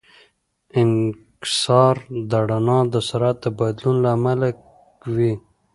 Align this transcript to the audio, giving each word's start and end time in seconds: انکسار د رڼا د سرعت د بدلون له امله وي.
انکسار 0.81 1.95
د 2.29 2.31
رڼا 2.49 2.79
د 2.93 2.95
سرعت 3.09 3.37
د 3.43 3.45
بدلون 3.59 3.95
له 4.03 4.09
امله 4.17 4.47
وي. 5.15 5.33